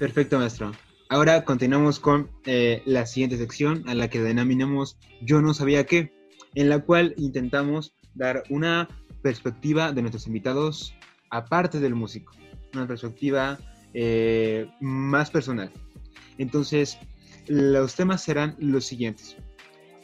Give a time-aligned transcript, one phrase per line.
[0.00, 0.72] Perfecto, maestro.
[1.10, 6.10] Ahora continuamos con eh, la siguiente sección a la que denominamos Yo no sabía qué,
[6.54, 8.88] en la cual intentamos dar una
[9.20, 10.94] perspectiva de nuestros invitados
[11.28, 12.32] aparte del músico,
[12.72, 13.58] una perspectiva
[13.92, 15.70] eh, más personal.
[16.38, 16.96] Entonces,
[17.46, 19.36] los temas serán los siguientes.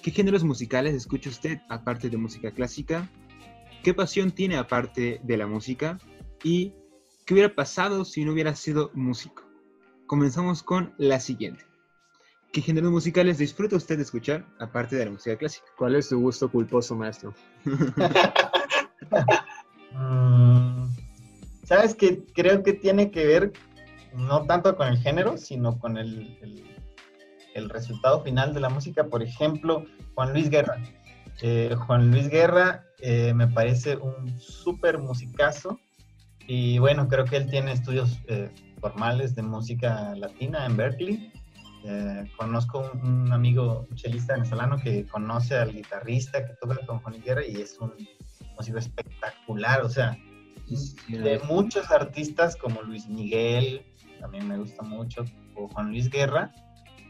[0.02, 3.08] ¿Qué géneros musicales escucha usted aparte de música clásica?
[3.82, 5.96] ¿Qué pasión tiene aparte de la música?
[6.44, 6.74] ¿Y
[7.24, 9.45] qué hubiera pasado si no hubiera sido músico?
[10.06, 11.64] Comenzamos con la siguiente.
[12.52, 15.66] ¿Qué géneros musicales disfruta usted de escuchar aparte de la música clásica?
[15.76, 17.34] ¿Cuál es su gusto culposo, maestro?
[21.64, 22.24] ¿Sabes qué?
[22.34, 23.52] Creo que tiene que ver
[24.14, 26.38] no tanto con el género, sino con el,
[27.54, 29.08] el, resultado final de la música.
[29.08, 29.84] Por ejemplo,
[30.14, 30.80] Juan Luis Guerra.
[31.42, 35.80] Eh, Juan Luis Guerra eh, me parece un súper musicazo
[36.46, 41.32] y bueno, creo que él tiene estudios eh, formales de música latina en Berkeley.
[42.36, 47.46] conozco un, amigo chelista venezolano que conoce al guitarrista que toca con Juan Luis Guerra
[47.46, 47.92] y es un
[48.56, 50.16] músico espectacular, o sea,
[51.08, 53.82] de muchos artistas como Luis Miguel,
[54.20, 55.24] también me gusta mucho,
[55.54, 56.52] o Juan Luis Guerra,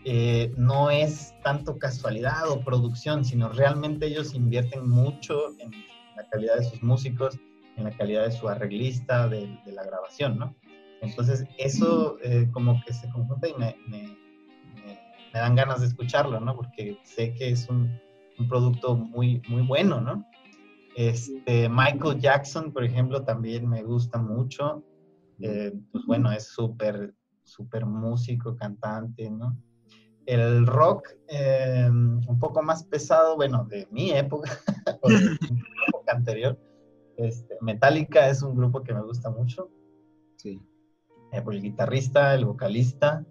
[0.04, 5.72] eh, no es tanto casualidad o producción, sino realmente ellos invierten mucho en
[6.14, 7.38] la calidad de sus músicos,
[7.76, 10.54] en la calidad de su arreglista, de, la grabación, ¿no?
[11.00, 14.18] Entonces, eso eh, como que se conjunta y me, me,
[15.32, 16.56] dan ganas de escucharlo, ¿no?
[16.56, 18.00] Porque sé que es un,
[18.38, 20.24] un producto muy, muy bueno, ¿no?
[20.96, 24.82] Este, Michael Jackson, por ejemplo, también me gusta mucho.
[25.40, 29.56] Eh, pues bueno, es súper, súper músico, cantante, ¿no?
[30.24, 34.50] El rock, eh, un poco más pesado, bueno, de mi época,
[35.02, 36.58] o de mi época anterior.
[37.18, 39.70] Este, Metallica es un grupo que me gusta mucho.
[40.36, 40.60] Sí.
[41.32, 43.24] Eh, por el guitarrista, el vocalista.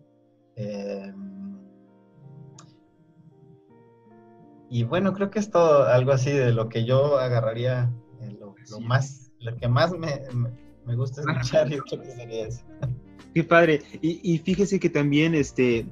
[4.69, 7.91] y bueno, creo que es todo algo así de lo que yo agarraría,
[8.39, 10.21] lo, más, lo que más me
[10.85, 12.63] me gusta escuchar y creo que sería eso.
[13.33, 13.81] Qué padre.
[14.01, 15.85] Y, y, fíjese que también, este,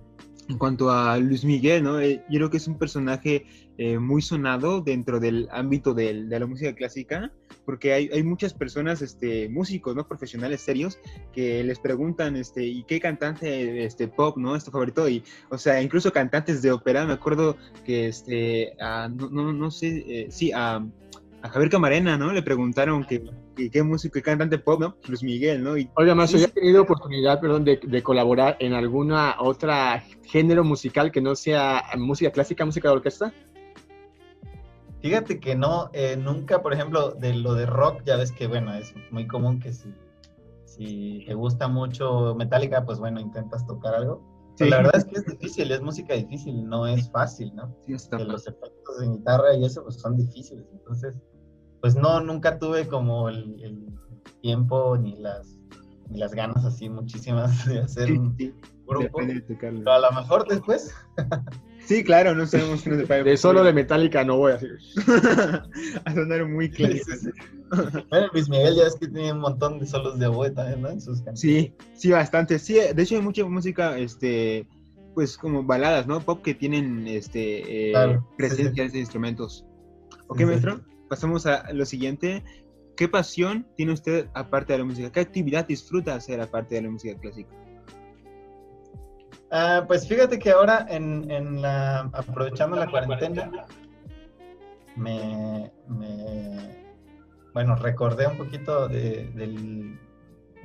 [0.49, 1.99] en cuanto a Luis Miguel, ¿no?
[1.99, 3.45] Eh, yo creo que es un personaje
[3.77, 7.31] eh, muy sonado dentro del ámbito de la música clásica,
[7.65, 10.07] porque hay, muchas personas, este, músicos, ¿no?
[10.07, 10.99] Profesionales serios,
[11.31, 14.55] que les preguntan, este, ¿y qué cantante, este, pop, ¿no?
[14.55, 19.29] Es tu favorito, y, o sea, incluso cantantes de ópera, me acuerdo que, este, no,
[19.29, 20.85] no, no, sé, eh, sí, a
[21.43, 22.31] a Javier Camarena, ¿no?
[22.31, 23.21] Le preguntaron que,
[23.56, 24.97] qué músico y cantante pop, ¿no?
[25.08, 25.78] Luis Miguel, ¿no?
[25.78, 31.22] Y, Oiga, más, ¿ya tenido oportunidad, perdón, de, colaborar en alguna otra género musical que
[31.22, 33.34] no sea música clásica, música de orquesta?
[35.02, 38.74] Fíjate que no, eh, nunca, por ejemplo, de lo de rock, ya ves que, bueno,
[38.74, 39.94] es muy común que si,
[40.66, 44.22] si te gusta mucho Metallica, pues bueno, intentas tocar algo.
[44.59, 47.75] la verdad es que es difícil, es música difícil, no es fácil, ¿no?
[47.85, 51.16] Sí, está los efectos de guitarra y eso pues son difíciles, entonces
[51.83, 53.85] pues no, nunca tuve como el,
[54.41, 55.59] tiempo ni las,
[56.09, 58.38] ni las ganas así muchísimas de hacer un
[58.88, 59.19] grupo.
[59.59, 60.95] Pero a lo mejor después.
[61.85, 64.77] Sí, claro, no sabemos de, de solo de Metallica no voy a decir.
[66.05, 66.95] a sonar muy claro.
[68.09, 70.89] bueno, Luis Miguel ya es que tiene un montón de solos de oboe también, ¿no?
[70.91, 71.66] En sus canciones.
[71.66, 72.57] Sí, sí, bastante.
[72.57, 74.66] Sí, de hecho hay mucha música, este,
[75.13, 76.22] pues como baladas, ¿no?
[76.22, 79.66] Pop que tienen, este, eh, presencias de instrumentos.
[80.29, 80.79] ¿Ok, maestro?
[81.13, 82.44] Pasamos a lo siguiente.
[82.97, 85.12] ¿Qué pasión tiene usted aparte de la música?
[85.12, 87.51] ¿Qué actividad disfruta hacer aparte de la música clásica?
[89.52, 93.52] Ah, pues fíjate que ahora, en, la, aprovechando la cuarentena,
[94.96, 95.72] me,
[97.53, 99.29] bueno, recordé un poquito de,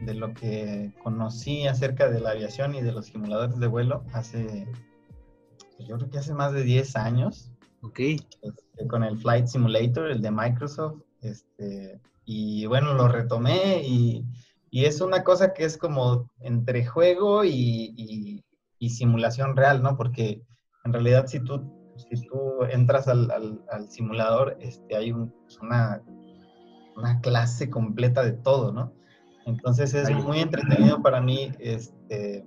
[0.00, 4.66] de, lo que conocí acerca de la aviación y de los simuladores de vuelo hace,
[5.78, 7.53] yo creo que hace más de 10 años.
[7.82, 8.00] Ok.
[8.00, 11.02] Este, con el Flight Simulator, el de Microsoft.
[11.20, 14.24] Este, y bueno, lo retomé y,
[14.70, 18.42] y es una cosa que es como entre juego y,
[18.78, 19.96] y, simulación real, ¿no?
[19.96, 20.42] Porque
[20.84, 21.62] en realidad si tú,
[21.96, 26.02] si tú entras al, al, simulador, este, hay un, pues una,
[26.96, 28.92] una clase completa de todo, ¿no?
[29.46, 32.46] Entonces es muy entretenido para mí, este,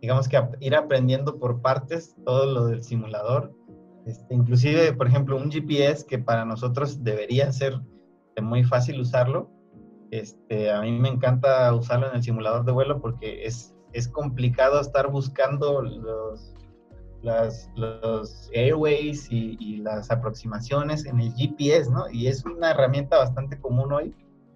[0.00, 3.54] digamos que ir aprendiendo por partes todo lo del simulador
[4.06, 7.78] este, inclusive, por ejemplo, un GPS que para nosotros debería ser
[8.40, 9.50] muy fácil usarlo.
[10.10, 14.80] Este, a mí me encanta usarlo en el simulador de vuelo porque es, es complicado
[14.80, 16.54] estar buscando los,
[17.76, 22.10] los airways y, y, las aproximaciones en el GPS, ¿no?
[22.10, 24.14] Y es una herramienta bastante común hoy,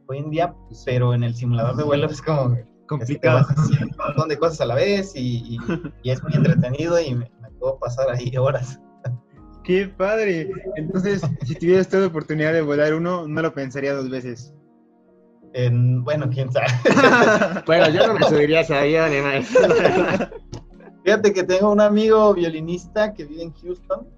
[0.09, 0.55] hoy en día,
[0.85, 2.57] pero en el simulador de vuelo es como
[2.87, 3.39] Complicado.
[3.41, 5.59] Este, haciendo un montón de cosas a la vez y, y-
[6.03, 8.79] y es muy entretenido y me, me puedo pasar ahí horas.
[9.65, 10.51] ¡Qué padre!
[10.77, 14.53] Entonces, si tuvieras toda oportunidad de volar uno, no lo pensaría dos veces.
[15.55, 16.67] En- bueno, quién sabe.
[17.67, 19.47] Bueno, yo no me subiría a más.
[21.05, 24.09] Fíjate que tengo un amigo violinista que vive en Houston,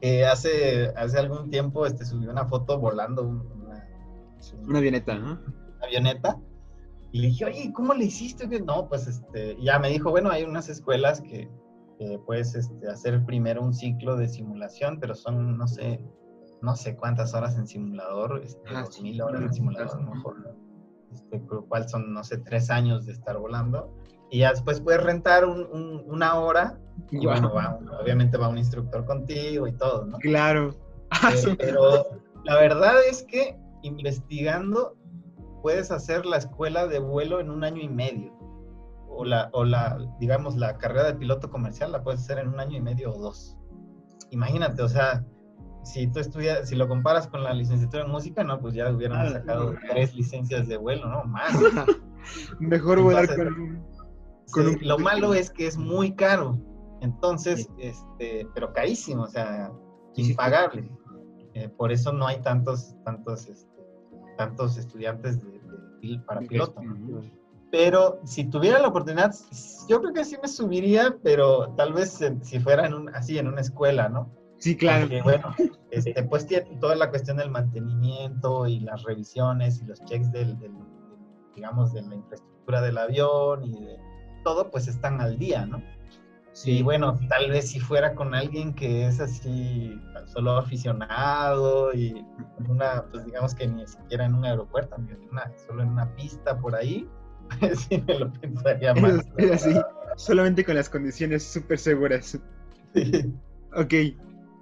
[0.00, 3.88] que hace, hace algún tiempo este, subió una foto volando un- una,
[4.68, 5.40] Una avioneta, ¿no?
[5.82, 6.36] avioneta.
[7.12, 8.46] Y le dije, oye, ¿cómo le hiciste?
[8.60, 11.48] No, pues este, ya me dijo, bueno, hay unas escuelas que,
[12.26, 16.00] puedes este, hacer primero un ciclo de simulación, pero son, no sé,
[16.60, 19.02] no sé cuántas horas en simulador, este, Ah, dos sí.
[19.02, 20.56] mil horas en simulador, a lo mejor,
[21.12, 23.92] este, cual son, no sé, tres años de estar volando.
[24.30, 26.78] Y ya después puedes rentar un- un- una hora,
[27.10, 30.18] y bueno, va obviamente va un instructor contigo y todo, ¿no?
[30.18, 30.74] Claro.
[31.10, 31.54] Ah, Eh, sí.
[31.58, 32.06] pero
[32.44, 34.96] la verdad es que investigando
[35.60, 38.32] puedes hacer la escuela de vuelo en un año y medio.
[39.14, 42.58] O la, o la, digamos, la carrera de piloto comercial la puedes hacer en un
[42.60, 43.56] año y medio o dos.
[44.30, 45.24] Imagínate, o sea,
[45.84, 49.26] si tú estudias, si lo comparas con la licenciatura en música, no, pues ya hubieran
[49.26, 49.78] Ah, sacado no.
[49.90, 51.24] tres licencias de vuelo, ¿no?
[51.24, 51.52] Más.
[52.60, 53.86] Mejor volar con un...
[54.52, 56.58] Con Sí, un- lo malo es que es muy caro.
[57.00, 59.70] Entonces, este, pero carísimo, o sea,
[60.14, 60.88] impagable.
[61.54, 63.68] Eh, por eso no hay tantos, tantos, este,
[64.38, 65.60] tantos estudiantes de-
[66.26, 66.80] para piloto.
[67.72, 69.34] Pero si tuviera la oportunidad,
[69.88, 73.48] yo creo que sí me subiría, pero tal vez si fuera en un, así en
[73.48, 74.30] una escuela, ¿no?
[74.58, 75.00] Sí, claro.
[75.06, 75.54] Porque, bueno,
[75.90, 80.58] este, pues tiene toda la cuestión del mantenimiento y las revisiones y los checks del,
[80.60, 80.76] del-
[81.56, 83.96] digamos, de la infraestructura del avión y de
[84.44, 85.82] todo, pues están al día, ¿no?
[86.66, 92.22] Y bueno, tal vez si fuera con alguien que es así, solo aficionado y
[92.68, 96.14] una, pues digamos que ni siquiera en un aeropuerto, ni en una- solo en una
[96.14, 97.08] pista por ahí,
[97.88, 99.26] sí me lo pensaría más.
[99.52, 99.74] Así,
[100.16, 102.38] solamente con las condiciones súper seguras.
[102.94, 103.34] Sí.
[103.74, 103.94] Ok,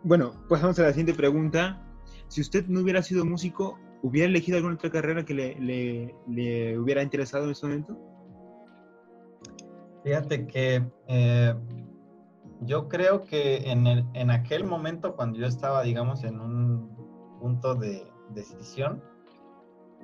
[0.04, 1.82] bueno, pasamos a la siguiente pregunta.
[2.28, 6.78] Si usted no hubiera sido músico, ¿hubiera elegido alguna otra carrera que le, le- le
[6.78, 7.98] hubiera interesado en ese momento?
[10.04, 11.54] Fíjate que eh,
[12.62, 16.90] yo creo que en, el- en aquel momento, cuando yo estaba, digamos, en un
[17.40, 19.02] punto de decisión,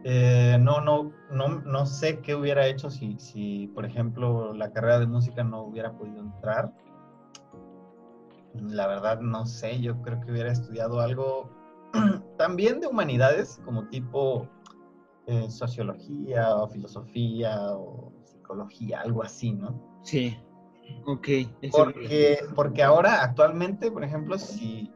[0.05, 4.99] eh, no, no, no, no sé qué hubiera hecho si, si, por ejemplo, la carrera
[4.99, 6.73] de música no hubiera podido entrar.
[8.55, 11.51] La verdad, no sé, yo creo que hubiera estudiado algo
[12.39, 14.49] también de humanidades, como tipo
[15.27, 20.01] eh, sociología o filosofía o psicología, algo así, ¿no?
[20.03, 20.39] Sí.
[21.05, 21.29] Ok.
[21.73, 24.93] Porque, porque ahora, actualmente, por ejemplo, si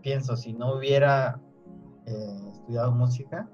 [0.00, 1.40] pienso, si no hubiera
[2.06, 3.48] eh, estudiado música,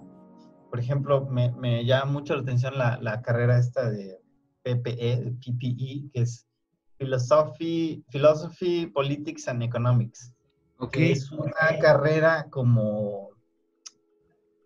[0.72, 4.18] por ejemplo, me, me llama mucho la atención la, la carrera esta de
[4.62, 6.48] PPE, de PPE, que es
[6.96, 10.32] Philosophy, Philosophy, Politics and Economics.
[10.78, 10.92] Ok.
[10.92, 13.32] que es una carrera como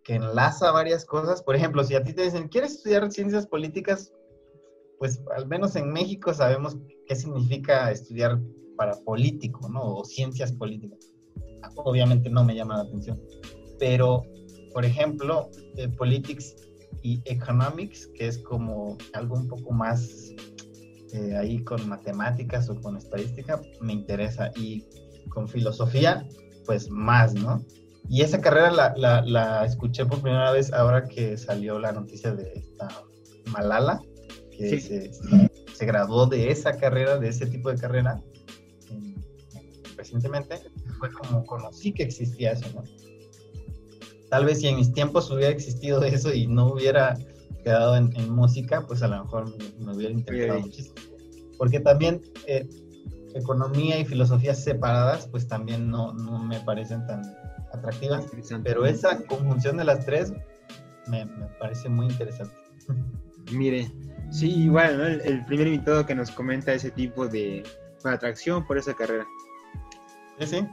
[0.05, 1.43] que enlaza varias cosas.
[1.43, 4.13] Por ejemplo, si a ti te dicen, ¿quieres estudiar ciencias políticas?
[5.01, 6.77] Pues al menos en México sabemos
[7.09, 8.41] qué significa estudiar
[8.77, 9.97] para político, ¿no?
[9.97, 11.01] O ciencias políticas.
[11.75, 13.21] Obviamente no me llama la atención.
[13.81, 14.23] Pero,
[14.77, 16.55] por ejemplo, eh, Politics
[17.01, 20.35] y Economics, que es como algo un poco más
[21.15, 24.51] eh, ahí con matemáticas o con estadística, me interesa.
[24.55, 24.85] Y
[25.31, 26.29] con filosofía,
[26.67, 27.65] pues más, ¿no?
[28.11, 32.35] Y esa carrera la, la, la escuché por primera vez ahora que salió la noticia
[32.35, 32.87] de esta
[33.47, 33.99] Malala,
[34.51, 34.81] que Sí.
[34.81, 38.23] se, se- se graduó de esa carrera, de ese tipo de carrera,
[38.91, 39.15] en-
[39.97, 40.59] recientemente.
[40.99, 42.85] Fue como conocí que existía eso, ¿no?
[44.31, 47.17] Tal vez si en mis tiempos hubiera existido eso y no hubiera
[47.65, 50.95] quedado en, en música, pues a lo mejor me, me hubiera interesado muchísimo.
[51.59, 52.69] Porque también eh,
[53.35, 57.23] economía y filosofía separadas, pues también no, no me parecen tan
[57.73, 58.27] atractivas.
[58.63, 60.33] Pero esa conjunción de las tres
[61.09, 62.55] me, me parece muy interesante.
[63.53, 63.91] Mire,
[64.31, 65.07] sí, igual, ¿no?
[65.07, 67.63] El, el primer invitado que nos comenta ese tipo de
[68.05, 69.27] atracción por esa carrera.
[70.39, 70.67] Sí, sí.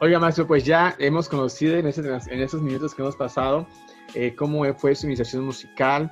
[0.00, 3.66] Oiga, maestro, pues ya hemos conocido en, ese- en estos minutos que hemos pasado
[4.14, 6.10] eh, cómo fue su iniciación musical,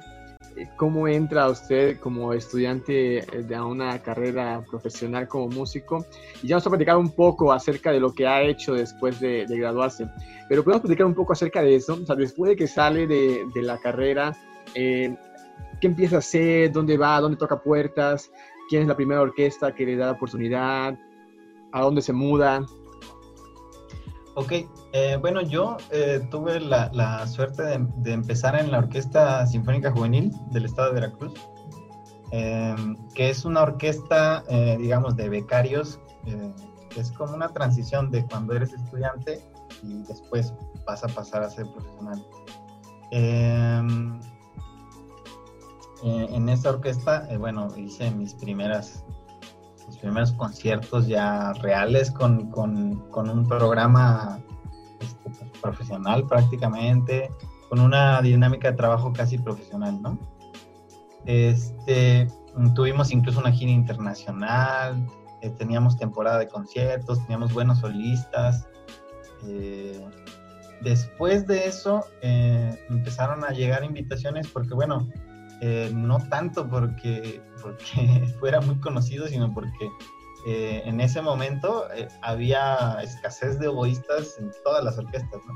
[0.56, 6.04] eh, cómo entra usted como estudiante eh, de una carrera profesional como músico.
[6.42, 9.46] Y ya nos ha platicado un poco acerca de lo que ha hecho después de,
[9.46, 10.06] de graduarse.
[10.48, 11.94] Pero podemos platicar un poco acerca de eso.
[12.00, 14.36] O sea, después de que sale de, de la carrera,
[14.74, 15.14] eh,
[15.80, 16.70] ¿qué empieza a hacer?
[16.70, 17.20] ¿Dónde va?
[17.20, 18.30] ¿Dónde toca puertas?
[18.68, 20.96] ¿Quién es la primera orquesta que le da la oportunidad?
[21.72, 22.64] ¿A dónde se muda?
[24.38, 24.52] Ok,
[24.92, 27.64] eh, bueno, yo eh, tuve la, suerte
[27.96, 31.32] de, empezar en la Orquesta Sinfónica Juvenil del Estado de Veracruz,
[32.30, 35.98] em, que es una orquesta, eh, digamos, de becarios,
[36.88, 39.42] que es como una transición de cuando eres estudiante
[39.82, 40.54] y después
[40.86, 42.24] vas a pasar a ser profesional.
[43.10, 44.20] Em,
[46.04, 49.04] en esa orquesta, bueno, hice mis primeras
[49.88, 54.38] mis primeros conciertos ya reales con, un programa
[55.00, 57.30] este, pues, profesional prácticamente,
[57.68, 60.18] con una dinámica de trabajo casi profesional, ¿no?
[61.26, 62.28] Este,
[62.74, 65.06] tuvimos incluso una gira internacional,
[65.42, 68.66] eh, teníamos temporada de conciertos, teníamos buenos solistas.
[69.46, 70.04] Eh,
[70.80, 75.08] después de eso eh, empezaron a llegar invitaciones porque, bueno,
[75.60, 79.90] eh, no tanto porque, porque fuera muy conocido, sino porque
[80.46, 85.54] eh, en ese momento eh, había escasez de oboístas en todas las orquestas, ¿no?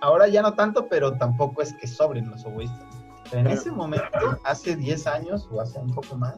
[0.00, 2.86] Ahora ya no tanto, pero tampoco es que sobren los oboístas.
[3.32, 6.36] en ese momento, hace 10 años o hace un poco más,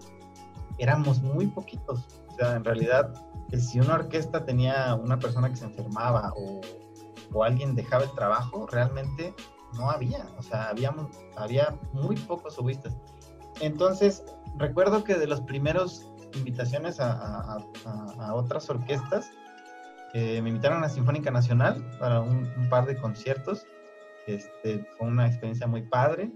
[0.78, 2.08] éramos muy poquitos.
[2.28, 3.12] O sea, en realidad,
[3.56, 6.60] si una orquesta tenía una persona que se enfermaba o,
[7.32, 9.32] o alguien dejaba el trabajo, realmente
[9.74, 12.96] no había, o sea, habíamos, había muy pocos subistas.
[13.60, 14.24] Entonces,
[14.56, 17.58] recuerdo que de las primeras invitaciones a,
[18.34, 19.30] otras orquestas,
[20.14, 23.66] eh, me invitaron a la Sinfónica Nacional para un, par de conciertos.
[24.26, 26.30] Este, fue una experiencia muy padre.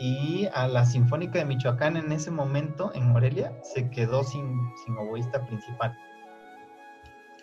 [0.00, 4.96] Y a la Sinfónica de Michoacán en ese momento, en Morelia, se quedó sin, sin
[4.96, 5.96] oboísta principal.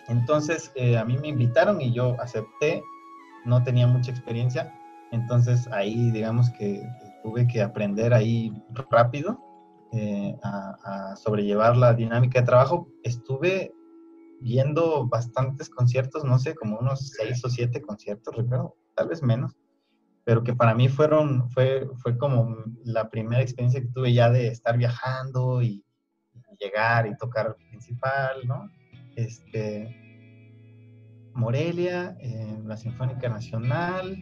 [0.07, 2.81] Entonces, eh, a mí me invitaron y yo acepté.
[3.43, 4.73] No tenía mucha experiencia,
[5.15, 6.87] entonces ahí digamos que
[7.23, 8.53] tuve que aprender ahí
[8.91, 9.39] rápido
[9.91, 12.87] eh, a, sobrellevar la dinámica de trabajo.
[13.03, 13.73] Estuve
[14.41, 19.55] viendo bastantes conciertos, no sé, como unos seis o siete conciertos, recuerdo, tal vez menos,
[20.25, 24.47] pero que para mí fueron, fue, fue como la primera experiencia que tuve ya de
[24.47, 25.81] estar viajando y,
[26.59, 28.69] llegar y tocar principal, ¿no?
[29.17, 29.93] Este,
[31.33, 32.17] Morelia,
[32.63, 34.15] la Sinfónica Nacional,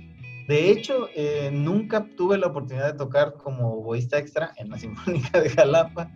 [0.48, 5.40] de hecho, eh, nunca tuve la oportunidad de tocar como oboísta extra en la Sinfónica
[5.40, 6.12] de Jalapa.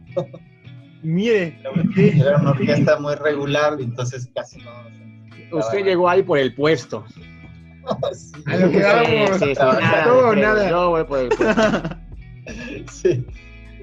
[1.02, 1.60] Mire.
[1.96, 4.72] Era una orquesta muy regular, entonces casi no.
[5.58, 7.06] Usted llegó ahí por el puesto.
[8.14, 8.34] sí.
[8.46, 10.70] A lo que vamos, sí, todo nada.
[10.70, 11.96] Yo voy por el puesto.
[12.92, 13.26] sí.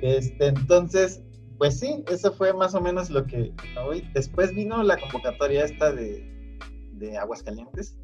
[0.02, 1.22] Este, entonces,
[1.56, 4.06] pues sí, eso fue más o menos lo que hoy.
[4.12, 6.58] Después vino la convocatoria esta de,
[6.92, 7.96] de Aguascalientes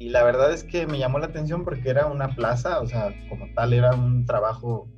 [0.00, 3.14] y la verdad es que me llamó la atención porque era una plaza, o sea,
[3.28, 4.88] como tal era un trabajo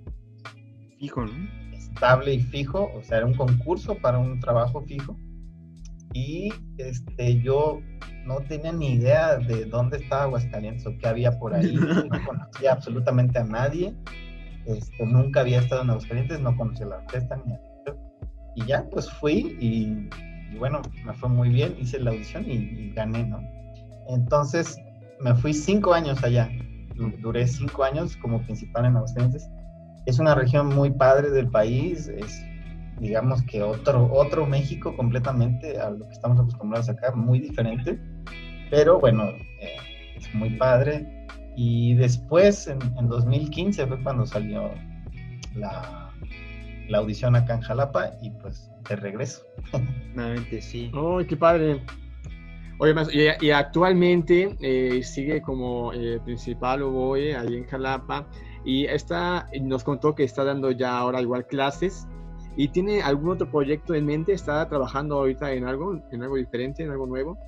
[1.01, 1.77] fijo, ¿no?
[1.77, 5.17] Estable y fijo, o sea, era un concurso para un trabajo fijo.
[6.15, 7.81] Y este, yo
[8.27, 11.75] no tenía ni idea de dónde estaba Aguascalientes o qué había por ahí.
[12.09, 13.97] No conocía absolutamente a nadie.
[14.67, 17.61] Este, nunca había estado en Aguascalientes, no conocía la orquesta ni a...
[18.55, 20.09] Y ya, pues fui y,
[20.59, 23.41] bueno, me fue muy bien, hice la audición y, y gané, ¿no?
[24.09, 24.79] Entonces,
[25.23, 26.51] me fui cinco años allá.
[27.21, 29.49] Duré cinco años como principal en Aguascalientes.
[30.07, 32.45] Es una región muy padre del país, es
[33.03, 37.99] digamos que otro, otro México completamente a lo que estamos acostumbrados acá, muy diferente,
[38.71, 39.25] pero bueno,
[39.61, 39.77] eh,
[40.17, 41.27] es muy padre.
[41.57, 44.71] Y después, en, 2015, fue cuando salió
[45.55, 46.11] la,
[46.89, 49.43] la, audición acá en Jalapa y pues de regreso.
[50.15, 50.91] Nuevamente, sí.
[50.95, 51.83] ¡Ay, qué padre!
[52.79, 58.27] Oye, y, actualmente eh, sigue como eh, principal oboe ahí en Jalapa
[58.65, 62.07] y está, nos contó que está dando ya ahora igual clases
[62.57, 66.83] y tiene algún otro proyecto en mente, está trabajando ahorita en algo, en algo diferente,
[66.83, 67.39] en algo nuevo.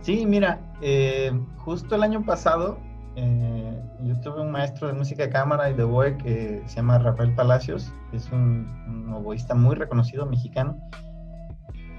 [0.00, 2.78] Sí, mira, eh, justo el año pasado
[3.16, 7.32] yo tuve un maestro de música de cámara y de oboe que se llama Rafael
[7.34, 10.76] Palacios, es un, un oboísta muy reconocido mexicano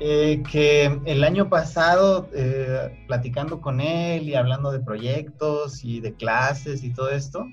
[0.01, 6.13] eh, que el año pasado, eh, platicando con él y hablando de proyectos y de
[6.13, 7.45] clases y todo esto,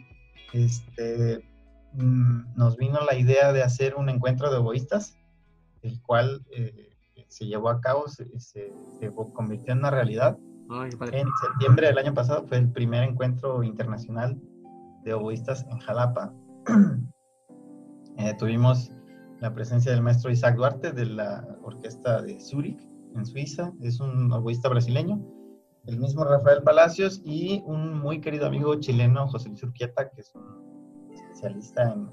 [0.52, 1.44] este,
[1.92, 5.16] mm, nos vino la idea de hacer un encuentro de oboístas,
[5.82, 6.90] el cual eh,
[7.28, 8.72] se llevó a cabo, se,
[9.34, 10.36] convirtió en una realidad.
[10.68, 14.36] en septiembre del año pasado fue el primer encuentro internacional
[15.04, 16.32] de oboístas en Jalapa.
[18.38, 18.90] tuvimos
[19.42, 22.80] la presencia del maestro Isaac Duarte de la orquesta de Zurich,
[23.16, 25.20] en Suiza, es un oboísta brasileño,
[25.84, 30.32] el mismo Rafael Palacios y un muy querido amigo chileno, José Luis Urquieta, que es
[30.36, 32.08] un especialista en,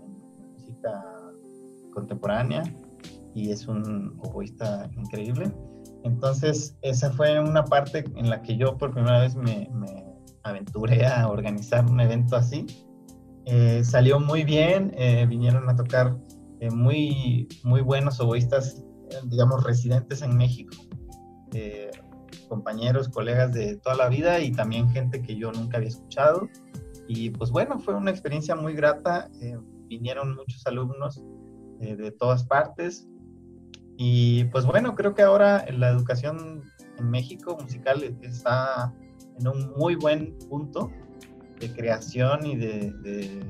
[0.53, 1.05] música
[1.93, 2.63] contemporánea
[3.35, 5.51] y es un oboísta increíble.
[6.03, 9.69] Entonces, esa fue una parte en la que yo por primera vez me,
[10.41, 12.65] aventuré a organizar un evento así.
[13.45, 16.17] Eh, salió muy bien, eh, vinieron a tocar
[16.59, 18.83] eh, muy, muy buenos oboístas,
[19.25, 20.75] digamos, residentes en México,
[22.47, 26.47] compañeros, colegas de toda la vida y también gente que yo nunca había escuchado.
[27.07, 29.29] Y pues bueno, fue una experiencia muy grata.
[29.87, 31.23] vinieron muchos alumnos
[31.79, 33.07] de todas partes.
[33.97, 36.61] Y pues bueno, creo que ahora la educación
[36.99, 38.93] en México musical está
[39.39, 40.91] en un muy buen punto
[41.59, 43.45] de creación y de,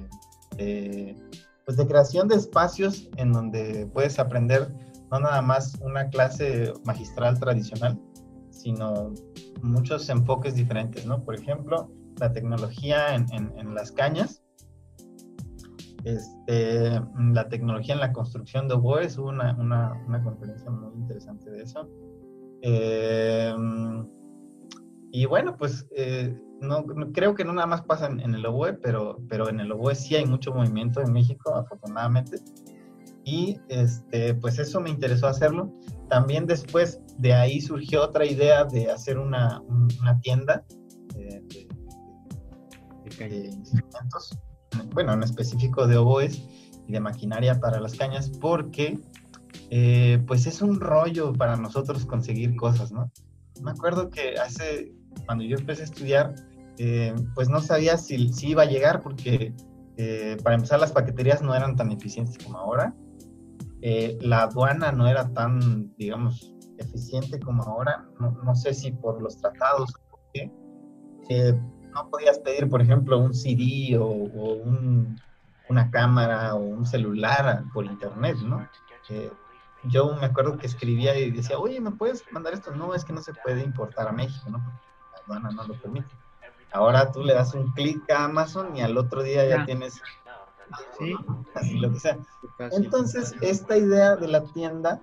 [1.70, 4.74] pues de creación de espacios en donde puedes aprender
[5.12, 8.02] no nada más una clase magistral tradicional,
[8.50, 9.14] sino
[9.62, 11.24] muchos enfoques diferentes, ¿no?
[11.24, 14.42] Por ejemplo, la tecnología en, las cañas
[16.06, 17.00] este,
[17.34, 21.88] la tecnología en la construcción de oboes, hubo una, una, conferencia muy interesante de eso.
[22.64, 23.54] Eh,
[25.12, 29.20] y bueno, pues eh, no, creo que no nada más pasa en, el oboe, pero,
[29.28, 32.38] pero en el oboe sí hay mucho movimiento en México, afortunadamente.
[33.24, 35.72] Y este, pues eso me interesó hacerlo.
[36.10, 40.66] También después de ahí surgió otra idea de hacer una, una tienda
[41.14, 41.42] de,
[43.18, 44.40] de instrumentos
[44.94, 46.42] bueno, en específico de oboes
[46.88, 49.00] y de maquinaria para las cañas, porque
[49.70, 53.12] eh, pues es un rollo para nosotros conseguir cosas, ¿no?
[53.62, 54.94] Me acuerdo que hace,
[55.26, 56.36] cuando yo empecé a estudiar,
[56.80, 59.54] eh, pues no sabía si, iba a llegar porque
[59.98, 62.96] eh, para empezar las paqueterías no eran tan eficientes como ahora,
[63.82, 69.38] la aduana no era tan, digamos, eficiente como ahora, no, no sé si por los
[69.38, 70.52] tratados o por qué
[71.94, 74.14] no podías pedir, por ejemplo, un CD o,
[75.70, 78.68] una cámara o un celular por internet, ¿no?
[79.86, 82.76] yo me acuerdo que escribía y decía, oye, ¿me puedes mandar esto?
[82.76, 84.58] No, es que no se puede importar a México, ¿no?
[84.58, 86.10] La aduana no lo permite.
[86.72, 90.02] Ahora tú le das un clic a Amazon y al otro día ya, tienes
[91.00, 91.16] ¿Sí?
[91.56, 92.18] así lo que sea.
[92.72, 95.02] Entonces, esta idea de la tienda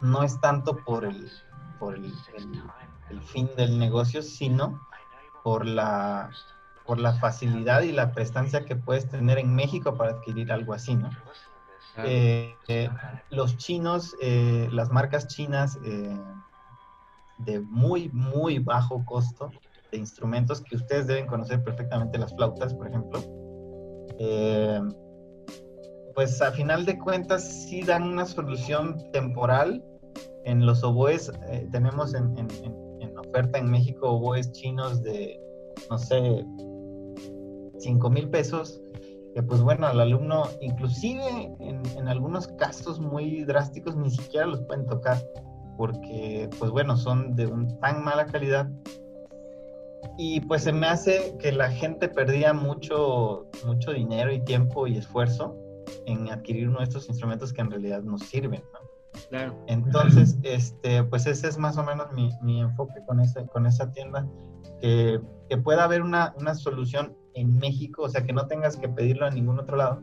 [0.00, 1.30] no es tanto por el,
[1.78, 2.12] por el
[3.22, 4.80] fin del negocio, sino
[5.44, 6.30] por la,
[6.84, 10.96] por la facilidad y la prestancia que puedes tener en México para adquirir algo así,
[10.96, 11.10] ¿no?
[11.98, 12.90] Eh, eh,
[13.30, 15.78] los chinos, eh, las marcas chinas
[17.38, 19.52] de muy, muy bajo costo
[19.94, 23.20] de instrumentos que ustedes deben conocer perfectamente, las flautas, por ejemplo,
[26.14, 29.84] pues a final de cuentas sí dan una solución temporal.
[30.44, 31.32] En los oboes
[31.72, 32.36] tenemos en
[33.54, 35.40] en México oboes chinos de,
[35.90, 36.44] no sé,
[37.78, 38.80] 5 mil pesos,
[39.34, 44.86] que pues bueno, al alumno, inclusive en, algunos casos muy drásticos, ni siquiera los pueden
[44.86, 45.18] tocar,
[45.76, 48.68] porque pues bueno, son de un, tan mala calidad.
[50.16, 54.96] Y pues se me hace que la gente perdía mucho, mucho dinero y tiempo y
[54.96, 55.56] esfuerzo
[56.06, 58.94] en adquirir uno de estos instrumentos que en realidad nos sirven, ¿no?
[59.66, 63.90] Entonces, este, pues ese es más o menos mi, mi enfoque con, ese, con esa
[63.92, 64.26] tienda,
[64.80, 68.88] que, que pueda haber una, una, solución en México, o sea, que no tengas que
[68.88, 70.02] pedirlo a ningún otro lado,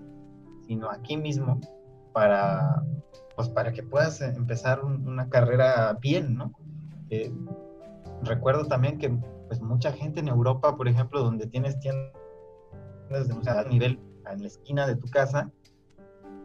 [0.66, 1.60] sino aquí mismo,
[2.14, 2.84] para,
[3.36, 6.54] pues para que puedas empezar una carrera bien, ¿no?
[7.10, 7.34] Eh,
[8.24, 9.18] recuerdo también que
[9.52, 12.14] pues mucha gente en Europa, por ejemplo, donde tienes tiendas
[13.10, 14.00] de un nivel
[14.32, 15.52] en la esquina de tu casa,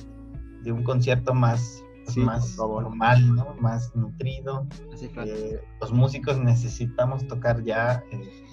[0.61, 1.83] de un concierto más,
[2.17, 3.55] más normal, ¿no?
[3.59, 4.67] más nutrido.
[5.01, 8.45] Eh, los músicos necesitamos tocar ya, eh,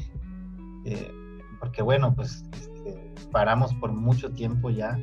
[0.84, 1.12] eh,
[1.58, 4.98] porque bueno, pues este, paramos por mucho tiempo ya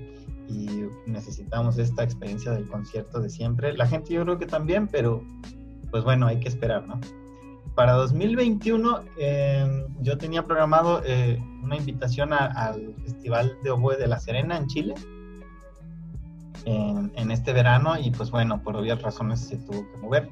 [0.47, 3.75] y necesitamos esta experiencia del concierto de siempre.
[3.75, 5.23] La gente yo creo que también, pero
[5.91, 6.99] pues bueno, hay que esperar, ¿no?
[7.77, 14.19] para 2021 em, yo tenía programado eh, una invitación al Festival de Oboe de La
[14.19, 14.95] Serena en Chile
[16.67, 20.29] en, este verano y pues bueno, por obvias razones se tuvo que mover.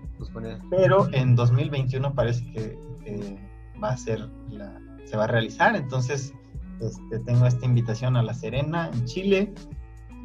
[0.70, 3.38] Pero en 2021 parece que eh,
[3.82, 6.34] va a ser, la, se va a realizar, entonces
[6.82, 9.54] este, tengo esta invitación a La Serena en Chile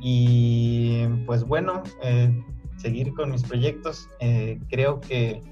[0.00, 2.42] y pues bueno, eh,
[2.76, 4.08] seguir con mis proyectos.
[4.68, 5.42] creo que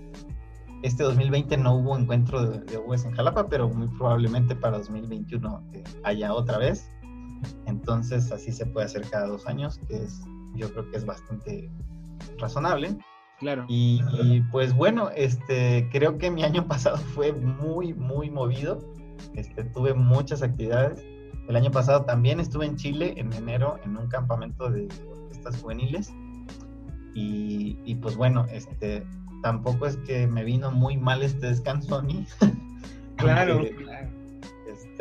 [0.82, 5.84] este 2020 no hubo encuentro de, de en Jalapa, pero muy probablemente para 2021 eh,
[6.04, 6.88] haya otra vez.
[7.66, 10.20] Entonces así se puede hacer cada dos años, que es,
[10.54, 11.70] yo creo que es bastante
[12.38, 12.96] razonable.
[13.38, 13.66] Claro.
[13.68, 18.80] Y, pues bueno, este, creo que mi año pasado fue muy, muy movido.
[19.34, 21.04] Este, tuve muchas actividades.
[21.48, 26.12] El año pasado también estuve en Chile en enero en un campamento de orquestas juveniles.
[27.14, 29.06] Y, y pues bueno, este,
[29.42, 32.26] tampoco es que me vino muy mal este descanso a mí.
[33.16, 33.76] claro, este,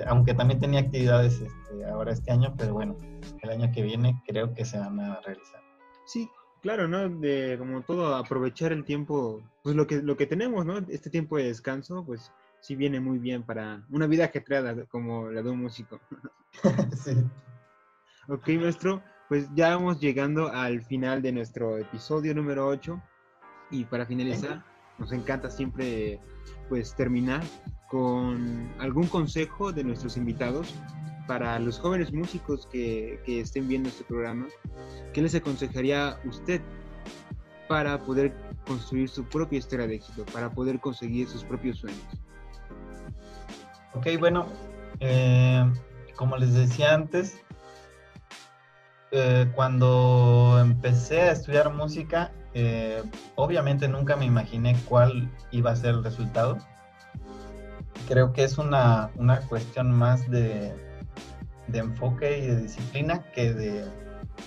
[0.06, 2.96] aunque también tenía actividades este, ahora este año, pero bueno,
[3.42, 5.62] el año que viene creo que se van a realizar.
[6.06, 6.30] Sí,
[6.62, 7.10] claro, ¿no?
[7.10, 10.78] De como todo, aprovechar el tiempo, pues lo que, lo que tenemos, ¿no?
[10.90, 12.32] Este tiempo de descanso, pues
[12.62, 16.00] sí viene muy bien para una vida ajetreada como la de un músico.
[17.04, 17.16] sí.
[18.28, 23.02] Ok, maestro, pues ya vamos llegando al final de nuestro episodio número 8.
[23.72, 24.64] Y para finalizar,
[24.98, 26.20] nos encanta siempre
[26.70, 27.42] pues terminar
[27.90, 30.74] con algún consejo de nuestros invitados
[31.28, 34.48] para los jóvenes músicos que, que estén viendo este programa.
[35.14, 36.62] ¿Qué les aconsejaría usted
[37.68, 38.34] para poder
[38.66, 42.04] construir su propia historia de éxito, para poder conseguir sus propios sueños?
[43.94, 44.48] Ok, bueno,
[45.00, 45.66] eh,
[46.16, 47.42] como les decía antes,
[49.12, 53.02] eh, cuando empecé a estudiar música, eh,
[53.36, 56.58] obviamente nunca me imaginé cuál iba a ser el resultado.
[58.08, 59.12] Creo que es una,
[59.50, 60.74] cuestión más de,
[61.74, 63.86] enfoque y de disciplina que de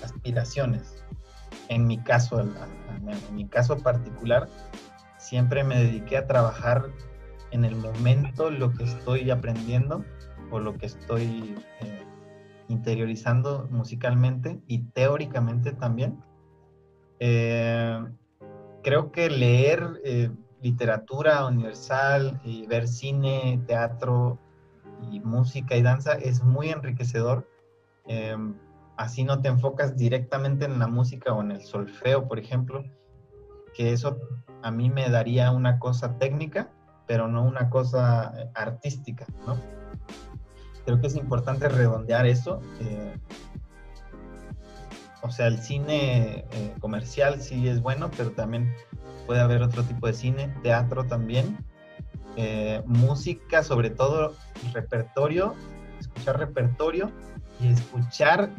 [0.03, 1.05] aspiraciones.
[1.69, 4.49] En mi caso, en mi caso particular,
[5.19, 6.87] siempre me dediqué a trabajar
[7.51, 10.05] en el momento lo que estoy aprendiendo
[10.51, 12.05] o lo que estoy eh,
[12.69, 16.19] interiorizando musicalmente y teóricamente también
[17.19, 18.03] eh,
[18.83, 20.31] creo que leer eh,
[20.63, 24.39] literatura universal y ver cine, teatro
[25.11, 27.49] y música y danza es muy enriquecedor.
[28.07, 28.37] Eh,
[28.97, 32.85] así no te enfocas directamente en la música o en el solfeo, por ejemplo,
[33.75, 34.19] que eso
[34.63, 36.71] a mí me daría una cosa técnica,
[37.07, 39.57] pero no una cosa artística, ¿no?
[40.85, 42.61] Creo que es importante redondear eso
[45.23, 48.73] o sea, el cine eh, comercial sí es bueno, pero también
[49.27, 51.59] puede haber otro tipo de cine, teatro también,
[52.37, 54.35] eh, música, sobre todo
[54.73, 55.55] repertorio,
[55.99, 57.11] escuchar repertorio
[57.61, 58.51] y escuchar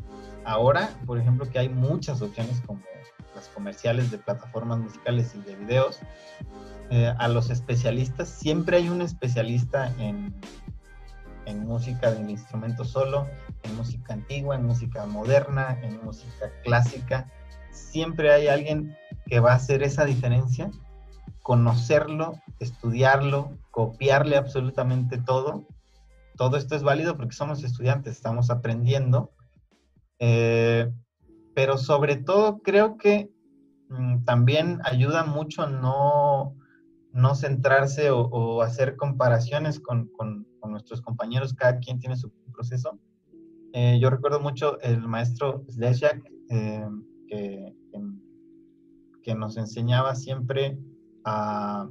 [0.46, 2.82] ahora, por ejemplo, que hay muchas opciones como
[3.36, 6.00] las comerciales de plataformas musicales y de videos,
[6.90, 10.36] eh, a los especialistas, siempre hay un especialista en,
[11.46, 13.28] en música del instrumento solo,
[13.64, 17.32] en música antigua, en música moderna, en música clásica.
[17.72, 18.96] Siempre hay alguien
[19.26, 20.70] que va a hacer esa diferencia,
[21.42, 25.68] conocerlo, estudiarlo, copiarle absolutamente todo.
[26.38, 29.32] Todo esto es válido porque somos estudiantes, estamos aprendiendo.
[30.20, 30.92] Eh,
[31.54, 33.32] pero sobre todo creo que
[33.90, 36.56] mm, también ayuda mucho no,
[37.12, 42.98] no centrarse o, hacer comparaciones con, con, nuestros compañeros, cada quien tiene su proceso.
[43.74, 46.88] Eh, yo recuerdo mucho el maestro Slesiak, eh,
[47.28, 47.76] que,
[49.24, 50.78] que, nos enseñaba siempre
[51.24, 51.90] a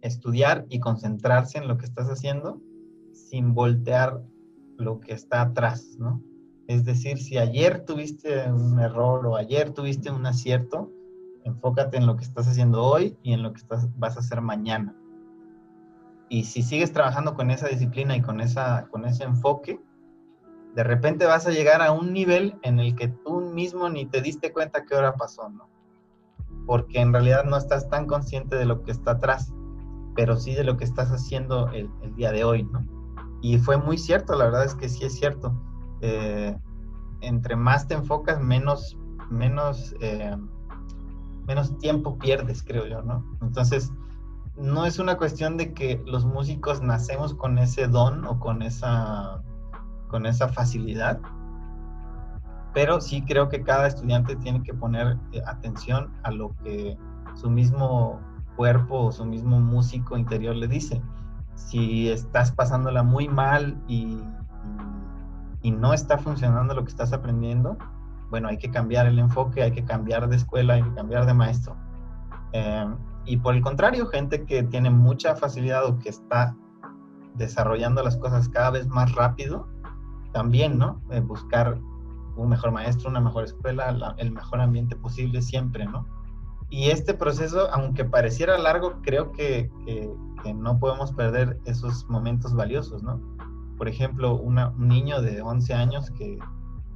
[0.00, 2.60] estudiar y concentrarse en lo que estás haciendo
[3.12, 4.22] sin voltear
[4.76, 6.20] lo que está atrás, ¿no?
[6.66, 10.90] Es decir, si ayer tuviste un error o ayer tuviste un acierto,
[11.44, 14.40] enfócate en lo que estás haciendo hoy y en lo que estás, vas a hacer
[14.40, 14.96] mañana.
[16.28, 19.78] Y si sigues trabajando con esa disciplina y con, esa, con ese enfoque,
[20.74, 24.20] de repente vas a llegar a un nivel en el que tú mismo ni te
[24.20, 25.68] diste cuenta qué hora pasó, ¿no?
[26.66, 29.52] Porque en realidad no estás tan consciente de lo que está atrás,
[30.16, 32.84] pero sí de lo que estás haciendo el, día de hoy, ¿no?
[33.40, 35.54] Y fue muy cierto, la verdad es que sí es cierto.
[36.00, 36.56] Eh,
[37.20, 38.96] entre más te enfocas, menos,
[39.30, 40.36] menos, eh,
[41.46, 43.24] menos tiempo pierdes, creo yo, ¿no?
[43.42, 43.92] Entonces,
[44.56, 49.42] no es una cuestión de que los músicos nacemos con ese don o con esa,
[50.14, 51.18] con esa facilidad,
[52.72, 56.96] pero sí creo que cada estudiante tiene que poner eh, atención a lo que
[57.34, 58.20] su mismo
[58.54, 61.02] cuerpo o su mismo músico interior le dice.
[61.56, 64.22] Si estás pasándola muy mal y,
[65.62, 67.76] y, no está funcionando lo que estás aprendiendo,
[68.30, 71.34] bueno, hay que cambiar el enfoque, hay que cambiar de escuela, hay que cambiar de
[71.34, 71.74] maestro.
[72.52, 72.86] Eh,
[73.24, 76.54] y por el contrario, gente que tiene mucha facilidad o que está
[77.34, 79.73] desarrollando las cosas cada vez más rápido,
[80.34, 81.00] también, ¿no?
[81.10, 81.80] Eh, buscar
[82.36, 86.06] un mejor maestro, una mejor escuela, el mejor ambiente posible siempre, ¿no?
[86.68, 89.70] Y este proceso, aunque pareciera largo, creo que,
[90.54, 93.18] no podemos perder esos momentos valiosos, ¿no?
[93.78, 96.38] Por ejemplo, un niño de 11 años que,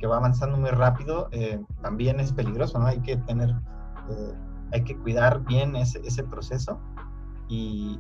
[0.07, 2.87] va avanzando muy rápido, eh, también es peligroso, ¿no?
[2.87, 3.51] Hay que tener...
[4.11, 4.35] Eh,
[4.72, 6.79] hay que cuidar bien ese, proceso
[7.48, 7.98] y,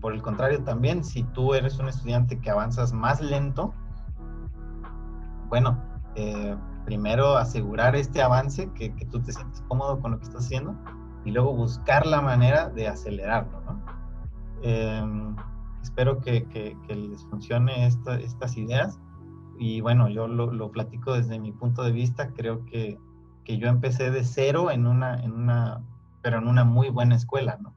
[0.00, 3.72] por el contrario también, si tú eres un estudiante que avanzas más lento,
[5.48, 5.78] bueno,
[6.14, 10.44] eh, primero asegurar este avance, que, que, tú te sientes cómodo con lo que estás
[10.44, 10.74] haciendo
[11.24, 13.82] y luego buscar la manera de acelerarlo, ¿no?
[14.62, 15.36] Em,
[15.82, 18.98] espero que, que, les funcione estas ideas
[19.58, 22.98] y bueno, yo lo, platico desde mi punto de vista, creo que
[23.44, 25.82] que yo empecé de cero en una, en una,
[26.22, 27.74] pero en una muy buena escuela, ¿no?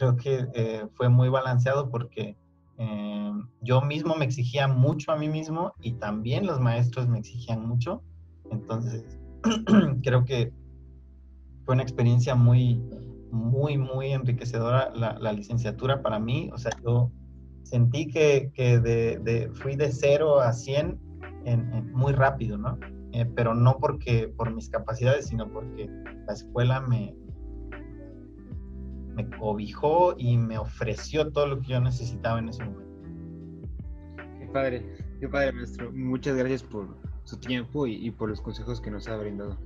[0.00, 2.34] Creo que eh, fue muy balanceado porque
[2.78, 7.68] eh, yo mismo me exigía mucho a mí mismo y también los maestros me exigían
[7.68, 8.02] mucho.
[8.50, 9.04] Entonces,
[10.02, 10.54] creo que
[11.66, 12.82] fue una experiencia muy,
[13.30, 16.48] muy, muy enriquecedora la, licenciatura para mí.
[16.54, 17.12] O sea, yo
[17.62, 20.98] sentí que, que de, de, fui de cero a 100
[21.44, 22.78] en, muy rápido, ¿no?
[23.12, 25.90] Eh, pero no porque por mis capacidades, sino porque
[26.26, 27.14] la escuela me,
[29.14, 32.90] me cobijó y me ofreció todo lo que yo necesitaba en ese momento.
[34.38, 35.92] Qué padre, qué padre, maestro.
[35.92, 39.58] Muchas gracias por su tiempo y, por los consejos que nos ha brindado.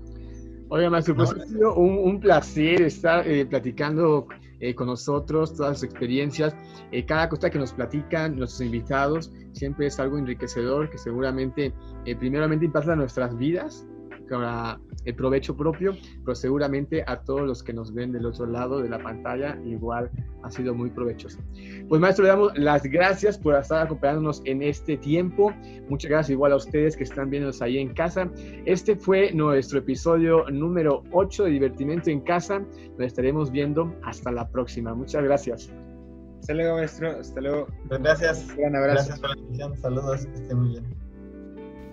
[0.68, 4.26] Oiga, maestro, pues ha sido un, placer estar eh, platicando
[4.61, 6.57] eh, con nosotros, todas sus experiencias,
[7.07, 11.72] cada cosa que nos platican nuestros invitados siempre es algo enriquecedor que seguramente
[12.04, 13.87] eh, primeramente impacta nuestras vidas
[14.28, 18.80] para el provecho propio, pero seguramente a todos los que nos ven del otro lado
[18.80, 20.10] de la pantalla igual
[20.42, 21.38] ha sido muy provechoso.
[21.88, 25.52] Pues maestro, le damos las gracias por estar acompañándonos en este tiempo.
[25.88, 28.30] Muchas gracias igual a ustedes que están viéndonos ahí en casa.
[28.64, 32.60] Este fue nuestro episodio número 8 de Divertimento en Casa.
[32.98, 34.94] Nos estaremos viendo hasta la próxima.
[34.94, 35.70] Muchas gracias.
[36.40, 37.10] Hasta luego, maestro.
[37.18, 37.66] Hasta luego.
[37.88, 38.46] Pues gracias.
[38.58, 39.08] Un abrazo.
[39.08, 39.76] Gracias por la atención.
[39.78, 40.26] Saludos.
[40.26, 41.03] Que estén muy bien.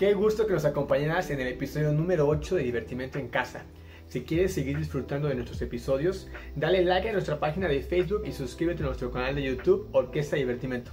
[0.02, 3.66] Qué gusto que nos acompañaras en el episodio número 8 de Divertimento en Casa.
[4.08, 8.32] Si quieres seguir disfrutando de nuestros episodios, dale like a nuestra página de Facebook y
[8.32, 10.90] suscríbete a nuestro canal de YouTube Orquesta Divertimento.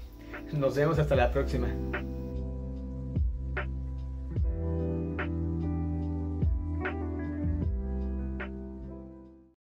[0.52, 1.74] Nos vemos hasta la próxima.